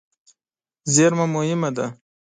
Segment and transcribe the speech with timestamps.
[0.93, 1.85] زېرمه مهمه ده.